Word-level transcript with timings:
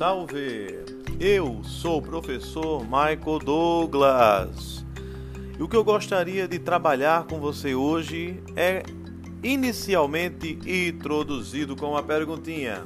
salve! 0.00 0.78
Eu 1.20 1.62
sou 1.62 1.98
o 1.98 2.02
professor 2.02 2.82
Michael 2.84 3.38
Douglas. 3.44 4.82
E 5.58 5.62
o 5.62 5.68
que 5.68 5.76
eu 5.76 5.84
gostaria 5.84 6.48
de 6.48 6.58
trabalhar 6.58 7.26
com 7.26 7.38
você 7.38 7.74
hoje 7.74 8.42
é 8.56 8.82
inicialmente 9.42 10.58
introduzido 10.66 11.76
com 11.76 11.90
uma 11.90 12.02
perguntinha. 12.02 12.82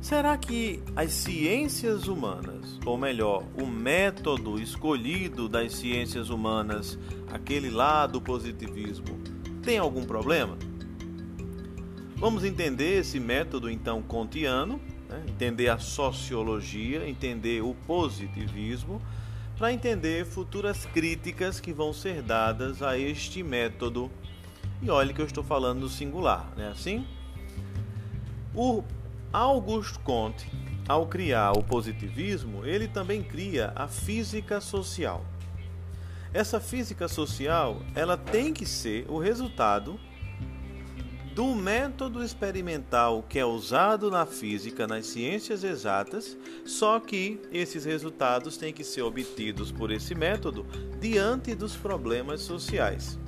Será 0.00 0.38
que 0.38 0.82
as 0.96 1.12
ciências 1.12 2.08
humanas, 2.08 2.80
ou 2.86 2.96
melhor, 2.96 3.44
o 3.54 3.66
método 3.66 4.58
escolhido 4.58 5.50
das 5.50 5.74
ciências 5.74 6.30
humanas, 6.30 6.98
aquele 7.30 7.68
lá 7.68 8.06
do 8.06 8.22
positivismo, 8.22 9.20
tem 9.62 9.76
algum 9.76 10.06
problema? 10.06 10.56
Vamos 12.16 12.42
entender 12.42 13.00
esse 13.00 13.20
método 13.20 13.68
então 13.68 14.00
kantiano, 14.00 14.80
né? 15.08 15.24
entender 15.28 15.68
a 15.68 15.78
sociologia, 15.78 17.08
entender 17.08 17.62
o 17.62 17.74
positivismo, 17.86 19.00
para 19.56 19.72
entender 19.72 20.26
futuras 20.26 20.84
críticas 20.86 21.60
que 21.60 21.72
vão 21.72 21.92
ser 21.92 22.22
dadas 22.22 22.82
a 22.82 22.98
este 22.98 23.42
método. 23.42 24.10
E 24.82 24.90
olhe 24.90 25.14
que 25.14 25.20
eu 25.20 25.26
estou 25.26 25.42
falando 25.42 25.80
no 25.80 25.88
singular, 25.88 26.52
não 26.56 26.64
é 26.64 26.68
assim? 26.68 27.06
O 28.54 28.82
Auguste 29.32 29.98
Comte, 30.00 30.50
ao 30.88 31.06
criar 31.06 31.52
o 31.52 31.62
positivismo, 31.62 32.64
ele 32.64 32.86
também 32.86 33.22
cria 33.22 33.72
a 33.74 33.88
física 33.88 34.60
social. 34.60 35.24
Essa 36.32 36.60
física 36.60 37.08
social, 37.08 37.80
ela 37.94 38.16
tem 38.16 38.52
que 38.52 38.66
ser 38.66 39.06
o 39.08 39.18
resultado 39.18 39.98
do 41.36 41.54
método 41.54 42.24
experimental 42.24 43.22
que 43.22 43.38
é 43.38 43.44
usado 43.44 44.10
na 44.10 44.24
física, 44.24 44.86
nas 44.86 45.04
ciências 45.04 45.64
exatas, 45.64 46.34
só 46.64 46.98
que 46.98 47.38
esses 47.52 47.84
resultados 47.84 48.56
têm 48.56 48.72
que 48.72 48.82
ser 48.82 49.02
obtidos 49.02 49.70
por 49.70 49.90
esse 49.90 50.14
método 50.14 50.64
diante 50.98 51.54
dos 51.54 51.76
problemas 51.76 52.40
sociais. 52.40 53.18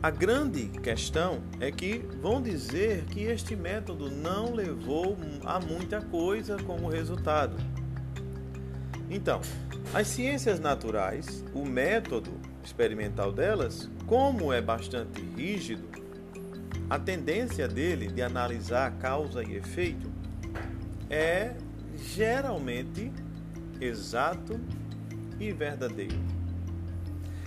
A 0.00 0.10
grande 0.10 0.68
questão 0.78 1.42
é 1.58 1.72
que 1.72 2.04
vão 2.22 2.40
dizer 2.40 3.04
que 3.06 3.24
este 3.24 3.56
método 3.56 4.08
não 4.08 4.54
levou 4.54 5.18
a 5.44 5.58
muita 5.58 6.00
coisa 6.00 6.56
como 6.62 6.88
resultado. 6.88 7.56
Então, 9.10 9.40
as 9.92 10.06
ciências 10.06 10.60
naturais, 10.60 11.44
o 11.52 11.64
método 11.64 12.30
experimental 12.62 13.32
delas, 13.32 13.90
como 14.06 14.52
é 14.52 14.62
bastante 14.62 15.20
rígido, 15.20 15.89
a 16.90 16.98
tendência 16.98 17.68
dele 17.68 18.08
de 18.08 18.20
analisar 18.20 18.98
causa 18.98 19.44
e 19.44 19.54
efeito 19.54 20.10
é 21.08 21.54
geralmente 21.94 23.12
exato 23.80 24.58
e 25.38 25.52
verdadeiro. 25.52 26.18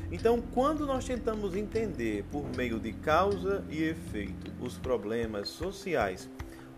Então, 0.09 0.41
quando 0.53 0.85
nós 0.85 1.03
tentamos 1.03 1.55
entender 1.55 2.23
por 2.31 2.45
meio 2.55 2.79
de 2.79 2.93
causa 2.93 3.65
e 3.69 3.83
efeito 3.83 4.49
os 4.61 4.77
problemas 4.77 5.49
sociais, 5.49 6.29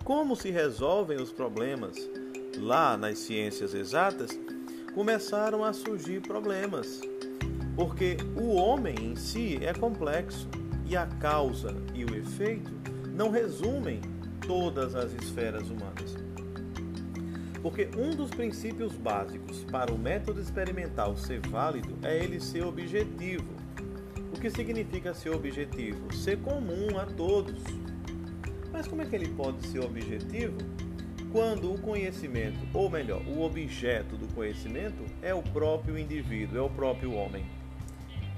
como 0.04 0.36
se 0.36 0.50
resolvem 0.50 1.22
os 1.22 1.32
problemas 1.32 1.98
lá 2.58 2.98
nas 2.98 3.20
ciências 3.20 3.76
exatas, 3.76 4.32
começaram 4.96 5.64
a 5.64 5.72
surgir 5.72 6.22
problemas. 6.22 7.00
Porque 7.76 8.18
o 8.36 8.56
homem 8.56 8.96
em 9.02 9.16
si 9.16 9.60
é 9.62 9.74
complexo 9.74 10.48
e 10.86 10.96
a 10.96 11.06
causa 11.06 11.76
e 11.94 12.06
o 12.06 12.16
efeito 12.16 12.72
não 13.14 13.30
resumem 13.30 14.02
todas 14.46 14.96
as 14.96 15.14
esferas 15.14 15.70
humanas. 15.70 16.16
Porque 17.62 17.90
um 17.98 18.16
dos 18.16 18.30
princípios 18.30 18.94
básicos 18.94 19.64
para 19.72 19.92
o 19.92 19.98
método 19.98 20.40
experimental 20.40 21.18
ser 21.18 21.40
válido 21.48 21.98
é 22.04 22.16
ele 22.24 22.40
ser 22.40 22.64
objetivo. 22.64 23.56
O 24.32 24.40
que 24.40 24.52
significa 24.52 25.14
ser 25.16 25.32
objetivo? 25.32 26.14
Ser 26.14 26.38
comum 26.42 27.00
a 27.00 27.06
todos. 27.06 27.64
Mas 28.72 28.88
como 28.88 29.02
é 29.02 29.06
que 29.06 29.16
ele 29.16 29.30
pode 29.30 29.66
ser 29.66 29.80
objetivo 29.80 30.58
quando 31.32 31.74
o 31.74 31.80
conhecimento, 31.80 32.60
ou 32.72 32.90
melhor, 32.90 33.22
o 33.26 33.42
objeto 33.42 34.16
do 34.16 34.28
conhecimento 34.36 35.04
é 35.22 35.34
o 35.34 35.42
próprio 35.42 35.98
indivíduo, 35.98 36.60
é 36.60 36.62
o 36.62 36.70
próprio 36.70 37.14
homem? 37.14 37.46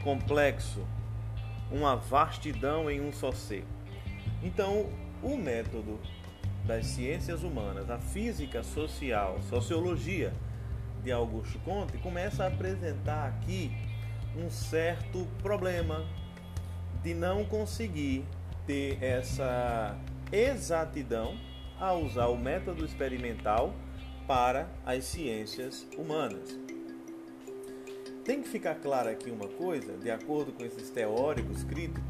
Complexo, 0.04 0.88
uma 1.72 1.96
vastidão 1.96 2.90
em 2.90 3.02
um 3.02 3.12
só 3.12 3.32
ser. 3.32 3.64
Então, 4.44 4.90
o 5.22 5.36
método 5.36 6.00
das 6.66 6.86
ciências 6.86 7.44
humanas, 7.44 7.90
a 7.90 7.98
física 7.98 8.64
social, 8.64 9.40
sociologia 9.50 10.34
de 11.04 11.12
Augusto 11.12 11.58
Comte 11.60 11.98
começa 11.98 12.44
a 12.44 12.48
apresentar 12.48 13.28
aqui 13.28 13.72
um 14.36 14.50
certo 14.50 15.28
problema 15.42 16.06
de 17.02 17.14
não 17.14 17.46
conseguir 17.46 18.26
ter 18.66 19.02
essa 19.02 19.98
exatidão 20.32 21.38
a 21.80 21.94
usar 21.94 22.28
o 22.28 22.38
método 22.38 22.84
experimental 22.84 23.74
para 24.28 24.68
as 24.86 25.06
ciências 25.06 25.88
humanas. 25.98 26.58
Tem 28.28 28.42
que 28.42 28.50
ficar 28.50 28.76
claro 28.76 29.08
aqui 29.08 29.32
uma 29.32 29.48
coisa, 29.48 29.94
de 29.94 30.12
acordo 30.12 30.52
com 30.52 30.66
esses 30.66 30.90
teóricos 30.90 31.64
críticos, 31.64 32.04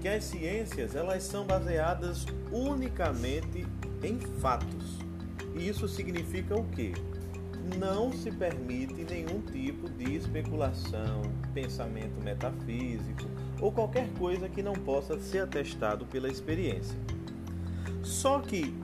que 0.00 0.08
as 0.08 0.24
ciências 0.24 0.94
elas 0.96 1.22
são 1.22 1.44
baseadas 1.44 2.24
unicamente 2.50 3.66
em 4.02 4.18
fatos. 4.40 4.96
E 5.54 5.68
isso 5.68 5.86
significa 5.86 6.58
o 6.58 6.64
quê? 6.70 6.94
Não 7.76 8.10
se 8.10 8.30
permite 8.30 9.04
nenhum 9.04 9.42
tipo 9.42 9.90
de 9.90 10.16
especulação, 10.16 11.20
pensamento 11.52 12.24
metafísico 12.24 13.26
ou 13.60 13.70
qualquer 13.70 14.08
coisa 14.14 14.48
que 14.48 14.62
não 14.62 14.72
possa 14.72 15.20
ser 15.20 15.40
atestado 15.40 16.06
pela 16.06 16.30
experiência. 16.30 16.98
Só 18.02 18.40
que 18.40 18.74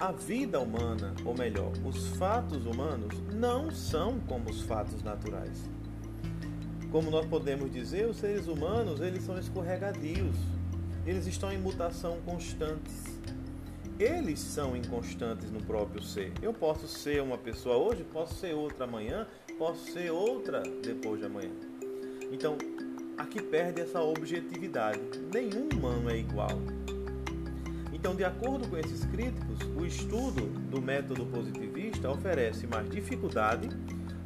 a 0.00 0.10
vida 0.10 0.58
humana, 0.58 1.14
ou 1.24 1.32
melhor, 1.32 1.70
os 1.84 2.08
fatos 2.16 2.66
humanos, 2.66 3.14
não 3.32 3.70
são 3.70 4.18
como 4.26 4.50
os 4.50 4.62
fatos 4.62 5.00
naturais. 5.04 5.75
Como 6.96 7.10
nós 7.10 7.26
podemos 7.26 7.70
dizer, 7.70 8.06
os 8.06 8.16
seres 8.16 8.48
humanos 8.48 9.02
eles 9.02 9.22
são 9.22 9.38
escorregadios, 9.38 10.34
eles 11.04 11.26
estão 11.26 11.52
em 11.52 11.58
mutação 11.58 12.16
constantes. 12.24 13.20
Eles 14.00 14.40
são 14.40 14.74
inconstantes 14.74 15.50
no 15.50 15.60
próprio 15.60 16.02
ser. 16.02 16.32
Eu 16.40 16.54
posso 16.54 16.88
ser 16.88 17.20
uma 17.20 17.36
pessoa 17.36 17.76
hoje, 17.76 18.02
posso 18.02 18.36
ser 18.36 18.54
outra 18.54 18.84
amanhã, 18.84 19.26
posso 19.58 19.92
ser 19.92 20.10
outra 20.10 20.62
depois 20.82 21.20
de 21.20 21.26
amanhã. 21.26 21.50
Então, 22.32 22.56
aqui 23.18 23.42
perde 23.42 23.82
essa 23.82 24.00
objetividade. 24.00 24.98
Nenhum 25.30 25.68
humano 25.76 26.08
é 26.08 26.16
igual. 26.16 26.58
Então, 27.92 28.16
de 28.16 28.24
acordo 28.24 28.66
com 28.70 28.78
esses 28.78 29.04
críticos, 29.04 29.58
o 29.76 29.84
estudo 29.84 30.46
do 30.70 30.80
método 30.80 31.26
positivista 31.26 32.10
oferece 32.10 32.66
mais 32.66 32.88
dificuldade 32.88 33.68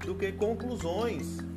do 0.06 0.14
que 0.14 0.30
conclusões. 0.30 1.49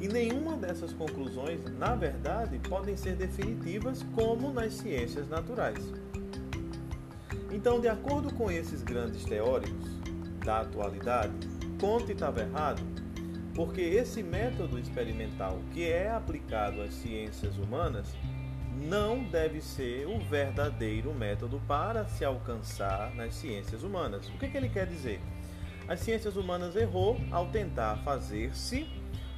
E 0.00 0.08
nenhuma 0.08 0.56
dessas 0.56 0.92
conclusões, 0.92 1.64
na 1.78 1.94
verdade, 1.94 2.58
podem 2.68 2.96
ser 2.96 3.16
definitivas 3.16 4.04
como 4.14 4.52
nas 4.52 4.74
ciências 4.74 5.28
naturais. 5.28 5.92
Então, 7.50 7.80
de 7.80 7.88
acordo 7.88 8.34
com 8.34 8.50
esses 8.50 8.82
grandes 8.82 9.24
teóricos 9.24 9.88
da 10.44 10.60
atualidade, 10.60 11.32
Conte 11.80 12.12
estava 12.12 12.40
errado, 12.40 12.82
porque 13.54 13.80
esse 13.80 14.22
método 14.22 14.78
experimental 14.78 15.58
que 15.72 15.84
é 15.84 16.10
aplicado 16.10 16.82
às 16.82 16.92
ciências 16.94 17.56
humanas 17.56 18.14
não 18.74 19.22
deve 19.22 19.60
ser 19.60 20.06
o 20.06 20.18
verdadeiro 20.18 21.14
método 21.14 21.60
para 21.66 22.06
se 22.06 22.24
alcançar 22.24 23.14
nas 23.14 23.34
ciências 23.34 23.82
humanas. 23.82 24.28
O 24.28 24.32
que, 24.32 24.48
que 24.48 24.56
ele 24.56 24.68
quer 24.68 24.86
dizer? 24.86 25.20
As 25.86 26.00
ciências 26.00 26.36
humanas 26.36 26.74
errou 26.74 27.20
ao 27.30 27.46
tentar 27.48 27.98
fazer-se 27.98 28.86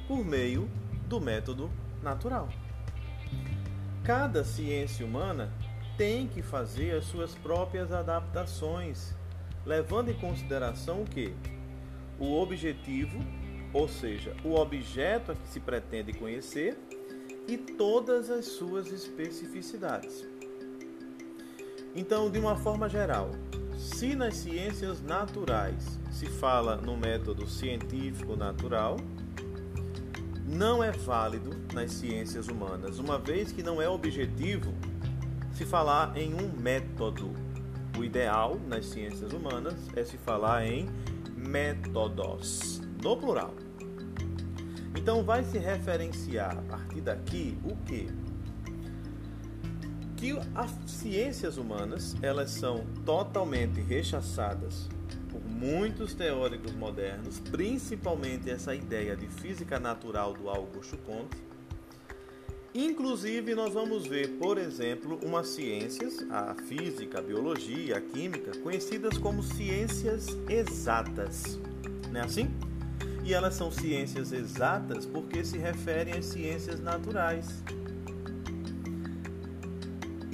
por 0.07 0.23
meio 0.23 0.69
do 1.07 1.19
método 1.19 1.69
natural. 2.01 2.49
Cada 4.03 4.43
ciência 4.43 5.05
humana 5.05 5.51
tem 5.97 6.27
que 6.27 6.41
fazer 6.41 6.95
as 6.95 7.05
suas 7.05 7.35
próprias 7.35 7.91
adaptações, 7.91 9.13
levando 9.65 10.09
em 10.09 10.13
consideração 10.13 11.03
que? 11.03 11.33
O 12.19 12.39
objetivo, 12.39 13.19
ou 13.73 13.87
seja, 13.87 14.35
o 14.43 14.55
objeto 14.55 15.31
a 15.31 15.35
que 15.35 15.47
se 15.49 15.59
pretende 15.59 16.13
conhecer 16.13 16.77
e 17.47 17.57
todas 17.57 18.29
as 18.29 18.45
suas 18.45 18.91
especificidades. 18.91 20.25
Então, 21.95 22.29
de 22.29 22.37
uma 22.37 22.55
forma 22.55 22.87
geral, 22.87 23.31
se 23.77 24.15
nas 24.15 24.35
ciências 24.35 25.01
naturais 25.01 25.99
se 26.11 26.27
fala 26.27 26.75
no 26.75 26.95
método 26.95 27.47
científico 27.47 28.35
natural, 28.35 28.97
não 30.47 30.81
é 30.81 30.91
válido 30.91 31.51
nas 31.73 31.91
ciências 31.91 32.47
humanas, 32.47 32.99
uma 32.99 33.19
vez 33.19 33.51
que 33.51 33.61
não 33.61 33.81
é 33.81 33.89
objetivo 33.89 34.73
se 35.51 35.65
falar 35.65 36.15
em 36.17 36.33
um 36.33 36.49
método. 36.57 37.33
O 37.97 38.03
ideal 38.03 38.57
nas 38.67 38.85
ciências 38.85 39.33
humanas 39.33 39.75
é 39.95 40.05
se 40.05 40.17
falar 40.17 40.65
em 40.65 40.87
métodos, 41.35 42.81
no 43.03 43.17
plural. 43.17 43.53
Então 44.95 45.23
vai 45.23 45.43
se 45.43 45.57
referenciar 45.57 46.57
a 46.57 46.61
partir 46.61 47.01
daqui 47.01 47.57
o 47.63 47.75
que? 47.77 48.07
Que 50.15 50.37
as 50.55 50.71
ciências 50.85 51.57
humanas, 51.57 52.15
elas 52.21 52.51
são 52.51 52.85
totalmente 53.05 53.81
rechaçadas 53.81 54.87
por 55.31 55.41
muitos 55.43 56.13
teóricos 56.13 56.73
modernos, 56.73 57.39
principalmente 57.39 58.49
essa 58.49 58.73
ideia 58.73 59.15
de 59.15 59.27
física 59.27 59.79
natural 59.79 60.33
do 60.33 60.49
Augusto 60.49 60.97
Comte. 60.97 61.37
Inclusive, 62.73 63.55
nós 63.55 63.73
vamos 63.73 64.05
ver, 64.05 64.37
por 64.37 64.57
exemplo, 64.57 65.19
umas 65.23 65.47
ciências, 65.47 66.23
a 66.29 66.53
física, 66.53 67.19
a 67.19 67.21
biologia, 67.21 67.97
a 67.97 68.01
química, 68.01 68.51
conhecidas 68.59 69.17
como 69.17 69.41
ciências 69.41 70.27
exatas. 70.47 71.59
Não 72.11 72.21
é 72.21 72.23
assim? 72.23 72.49
E 73.23 73.33
elas 73.33 73.55
são 73.55 73.71
ciências 73.71 74.31
exatas 74.31 75.05
porque 75.05 75.43
se 75.43 75.57
referem 75.57 76.13
às 76.13 76.25
ciências 76.25 76.79
naturais. 76.79 77.63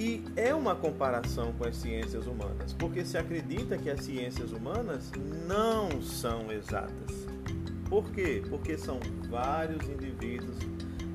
E 0.04 0.22
é 0.36 0.54
uma 0.54 0.76
comparação 0.76 1.54
com 1.54 1.64
as 1.64 1.78
ciências 1.78 2.28
humanas, 2.28 2.74
porque 2.74 3.06
se 3.06 3.18
acredita 3.18 3.78
que 3.78 3.90
as 3.90 4.02
ciências 4.02 4.52
humanas 4.52 5.10
não 5.48 6.02
são 6.02 6.52
exatas. 6.52 7.26
Por 7.88 8.12
quê? 8.12 8.44
Porque 8.50 8.78
são 8.78 9.00
vários 9.30 9.88
indivíduos 9.88 10.58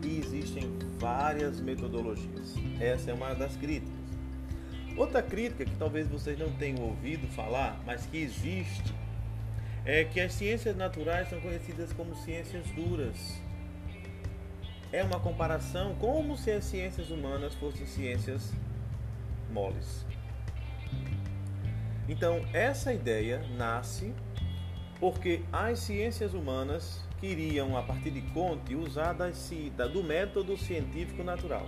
e 0.02 0.20
existem 0.20 0.73
várias 0.99 1.61
metodologias. 1.61 2.55
Essa 2.81 3.11
é 3.11 3.14
uma 3.14 3.35
das 3.35 3.55
críticas. 3.56 3.93
Outra 4.96 5.20
crítica 5.20 5.67
que 5.67 5.76
talvez 5.76 6.08
vocês 6.08 6.38
não 6.38 6.50
tenham 6.52 6.82
ouvido 6.82 7.29
falar, 7.34 7.79
mas 7.84 8.06
que 8.06 8.17
existe, 8.17 8.94
é 9.84 10.02
que 10.02 10.19
as 10.19 10.32
ciências 10.32 10.75
naturais 10.75 11.29
são 11.29 11.38
conhecidas 11.43 11.93
como 11.93 12.17
ciências 12.17 12.64
duras. 12.70 13.38
É 14.91 15.05
uma 15.05 15.20
comparação 15.20 15.94
como 15.96 16.38
se 16.38 16.50
as 16.50 16.64
ciências 16.64 17.11
humanas 17.11 17.52
fossem 17.52 17.87
ciências 17.87 18.50
moles. 19.48 20.06
Então, 22.08 22.40
essa 22.52 22.92
ideia 22.92 23.42
nasce 23.56 24.14
porque 24.98 25.42
as 25.52 25.78
ciências 25.80 26.34
humanas 26.34 27.04
queriam, 27.20 27.76
a 27.76 27.82
partir 27.82 28.10
de 28.10 28.22
Conte, 28.32 28.74
usar 28.74 29.12
do 29.12 30.02
método 30.02 30.56
científico 30.56 31.22
natural. 31.22 31.66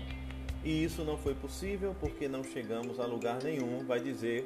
E 0.64 0.84
isso 0.84 1.04
não 1.04 1.16
foi 1.16 1.34
possível 1.34 1.94
porque 1.98 2.28
não 2.28 2.44
chegamos 2.44 3.00
a 3.00 3.06
lugar 3.06 3.42
nenhum, 3.42 3.84
vai 3.84 4.00
dizer, 4.00 4.44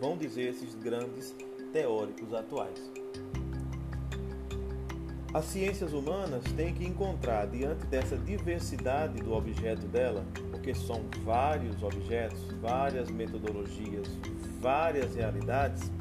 vão 0.00 0.16
dizer 0.16 0.50
esses 0.50 0.74
grandes 0.74 1.34
teóricos 1.72 2.32
atuais. 2.32 2.90
As 5.36 5.44
ciências 5.44 5.92
humanas 5.92 6.42
têm 6.56 6.72
que 6.72 6.82
encontrar, 6.86 7.46
diante 7.46 7.84
dessa 7.88 8.16
diversidade 8.16 9.20
do 9.20 9.34
objeto 9.34 9.86
dela, 9.86 10.24
porque 10.50 10.74
são 10.74 11.02
vários 11.26 11.82
objetos, 11.82 12.40
várias 12.58 13.10
metodologias, 13.10 14.08
várias 14.62 15.14
realidades, 15.14 15.92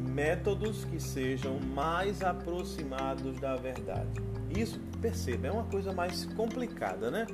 métodos 0.00 0.84
que 0.86 0.98
sejam 0.98 1.60
mais 1.60 2.24
aproximados 2.24 3.38
da 3.38 3.54
verdade. 3.54 4.20
Isso, 4.50 4.80
perceba, 5.00 5.46
é 5.46 5.52
uma 5.52 5.66
coisa 5.66 5.92
mais 5.92 6.26
complicada, 6.34 7.08
né? 7.08 7.24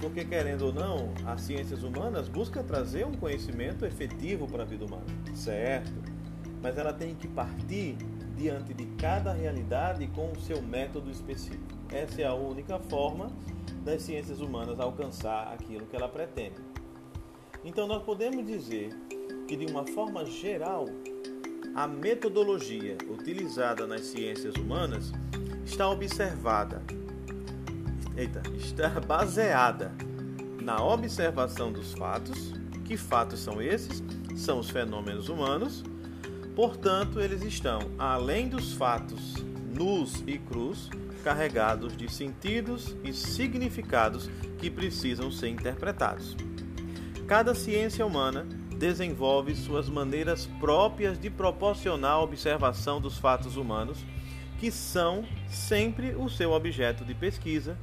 Porque, 0.00 0.24
querendo 0.24 0.66
ou 0.66 0.72
não, 0.72 1.12
as 1.26 1.40
ciências 1.40 1.82
humanas 1.82 2.28
buscam 2.28 2.62
trazer 2.62 3.04
um 3.04 3.14
conhecimento 3.14 3.84
efetivo 3.84 4.46
para 4.46 4.62
a 4.62 4.66
vida 4.66 4.84
humana, 4.84 5.06
certo? 5.34 5.92
Mas 6.62 6.78
ela 6.78 6.92
tem 6.92 7.16
que 7.16 7.26
partir 7.26 7.96
diante 8.36 8.74
de 8.74 8.86
cada 8.96 9.32
realidade 9.32 10.06
com 10.08 10.32
o 10.32 10.40
seu 10.40 10.60
método 10.62 11.10
específico. 11.10 11.62
Essa 11.90 12.22
é 12.22 12.26
a 12.26 12.34
única 12.34 12.78
forma 12.78 13.30
das 13.84 14.02
ciências 14.02 14.40
humanas 14.40 14.80
alcançar 14.80 15.52
aquilo 15.52 15.86
que 15.86 15.96
ela 15.96 16.08
pretende. 16.08 16.60
Então, 17.64 17.86
nós 17.86 18.02
podemos 18.02 18.46
dizer 18.46 18.90
que, 19.46 19.56
de 19.56 19.66
uma 19.66 19.86
forma 19.86 20.24
geral, 20.24 20.86
a 21.74 21.86
metodologia 21.86 22.96
utilizada 23.08 23.86
nas 23.86 24.02
ciências 24.02 24.54
humanas 24.56 25.12
está 25.64 25.88
observada, 25.88 26.82
eita, 28.16 28.42
está 28.56 28.88
baseada 29.06 29.92
na 30.60 30.82
observação 30.82 31.72
dos 31.72 31.92
fatos. 31.92 32.52
Que 32.84 32.96
fatos 32.96 33.40
são 33.40 33.62
esses? 33.62 34.02
São 34.36 34.58
os 34.58 34.68
fenômenos 34.68 35.28
humanos 35.28 35.84
Portanto, 36.54 37.18
eles 37.20 37.42
estão, 37.42 37.80
além 37.98 38.48
dos 38.48 38.74
fatos 38.74 39.34
nus 39.74 40.22
e 40.26 40.38
crus, 40.38 40.90
carregados 41.24 41.96
de 41.96 42.12
sentidos 42.12 42.94
e 43.02 43.12
significados 43.12 44.28
que 44.58 44.70
precisam 44.70 45.30
ser 45.30 45.48
interpretados. 45.48 46.36
Cada 47.26 47.54
ciência 47.54 48.04
humana 48.04 48.46
desenvolve 48.76 49.54
suas 49.54 49.88
maneiras 49.88 50.46
próprias 50.60 51.18
de 51.18 51.30
proporcionar 51.30 52.12
a 52.12 52.20
observação 52.20 53.00
dos 53.00 53.16
fatos 53.16 53.56
humanos, 53.56 53.98
que 54.58 54.70
são 54.70 55.24
sempre 55.48 56.14
o 56.14 56.28
seu 56.28 56.52
objeto 56.52 57.04
de 57.04 57.14
pesquisa. 57.14 57.78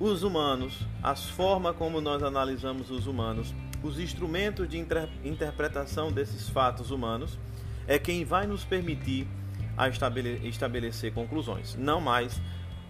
Os 0.00 0.22
humanos, 0.22 0.86
as 1.02 1.26
formas 1.26 1.76
como 1.76 2.00
nós 2.00 2.22
analisamos 2.22 2.90
os 2.90 3.06
humanos, 3.06 3.54
os 3.84 4.00
instrumentos 4.00 4.66
de 4.66 4.78
inter 4.78 5.08
interpretação 5.22 6.10
desses 6.10 6.48
fatos 6.48 6.90
humanos 6.90 7.38
é 7.86 7.98
quem 7.98 8.24
vai 8.24 8.46
nos 8.46 8.64
permitir 8.64 9.28
a 9.76 9.88
estabelecer 9.88 11.12
conclusões, 11.12 11.74
não 11.74 12.00
mais 12.00 12.40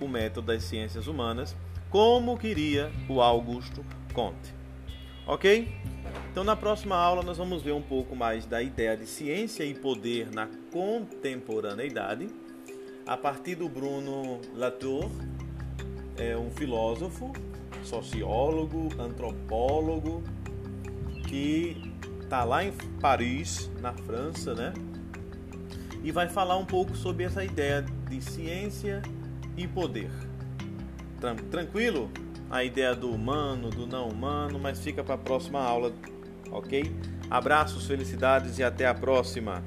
o 0.01 0.07
método 0.07 0.49
das 0.49 0.63
ciências 0.63 1.09
humanas, 1.09 1.57
como 1.91 2.39
queria 2.39 2.93
o 3.09 3.21
Augusto 3.21 3.85
Comte. 4.13 4.55
Ok? 5.27 5.75
Então, 6.31 6.45
na 6.45 6.55
próxima 6.55 6.95
aula, 6.95 7.23
nós 7.23 7.39
vamos 7.39 7.63
ver 7.63 7.73
um 7.73 7.83
pouco 7.83 8.15
mais 8.15 8.47
da 8.47 8.63
ideia 8.63 8.97
de 8.97 9.07
ciência 9.07 9.65
e 9.65 9.75
poder 9.75 10.31
na 10.31 10.49
contemporaneidade, 10.71 12.29
a 13.07 13.17
partir 13.17 13.57
do 13.57 13.69
Bruno 13.69 14.41
Latour, 14.55 15.11
é 16.17 16.37
um 16.37 16.51
filósofo, 16.51 17.33
sociólogo, 17.83 18.89
antropólogo, 18.99 20.23
que 21.35 21.77
está 22.23 22.45
lá 22.45 22.63
em 22.63 22.71
Paris, 23.01 23.69
na 23.81 23.93
França, 23.93 24.55
né? 24.55 24.73
E 26.05 26.13
vai 26.13 26.29
falar 26.29 26.57
um 26.57 26.65
pouco 26.65 26.95
sobre 26.95 27.25
essa 27.25 27.45
ideia 27.45 27.85
de 28.09 28.23
ciência 28.23 29.03
e 29.57 29.67
poder. 29.67 30.13
Tranquilo? 31.51 32.09
A 32.49 32.63
ideia 32.63 32.95
do 32.95 33.11
humano, 33.11 33.69
do 33.69 33.85
não 33.85 34.09
humano, 34.09 34.61
mas 34.61 34.79
fica 34.79 35.03
para 35.03 35.17
a 35.17 35.19
próxima 35.19 35.61
aula, 35.61 35.93
ok? 36.53 36.95
Abraços, 37.29 37.85
felicidades 37.85 38.59
e 38.61 38.63
até 38.63 38.87
a 38.87 38.95
próxima! 38.95 39.65